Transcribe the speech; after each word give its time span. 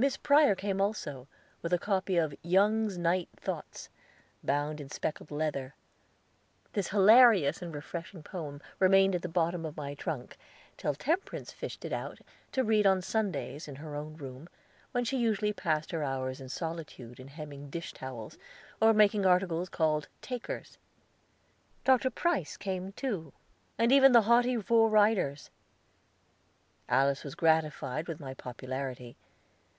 Miss 0.00 0.16
Prior 0.16 0.54
came 0.54 0.80
also, 0.80 1.26
with 1.60 1.72
a 1.72 1.76
copy 1.78 2.16
of 2.18 2.32
"Young's 2.40 2.96
Night 2.96 3.28
Thoughts," 3.34 3.88
bound 4.44 4.80
in 4.80 4.90
speckled 4.90 5.32
leather 5.32 5.74
This 6.72 6.86
hilarious 6.90 7.60
and 7.62 7.74
refreshing 7.74 8.22
poem 8.22 8.60
remained 8.78 9.16
at 9.16 9.22
the 9.22 9.28
bottom 9.28 9.66
of 9.66 9.76
my 9.76 9.94
trunk, 9.94 10.36
till 10.76 10.94
Temperance 10.94 11.50
fished 11.50 11.84
it 11.84 11.92
out, 11.92 12.20
to 12.52 12.62
read 12.62 12.86
on 12.86 13.02
Sundays, 13.02 13.66
in 13.66 13.74
her 13.74 13.96
own 13.96 14.16
room, 14.16 14.48
where 14.92 15.04
she 15.04 15.16
usually 15.18 15.52
passed 15.52 15.90
her 15.90 16.04
hours 16.04 16.40
of 16.40 16.52
solitude 16.52 17.18
in 17.18 17.26
hemming 17.26 17.68
dish 17.68 17.92
towels, 17.92 18.38
or 18.80 18.94
making 18.94 19.26
articles 19.26 19.68
called 19.68 20.06
"Takers." 20.22 20.78
Dr. 21.82 22.08
Price 22.10 22.56
came, 22.56 22.92
too, 22.92 23.32
and 23.76 23.90
even 23.90 24.12
the 24.12 24.22
haughty 24.30 24.56
four 24.62 24.90
Ryders. 24.90 25.50
Alice 26.88 27.24
was 27.24 27.34
gratified 27.34 28.06
with 28.06 28.20
my 28.20 28.32
popularity. 28.32 29.16